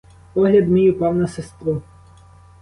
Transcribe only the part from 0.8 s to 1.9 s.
упав на сестру.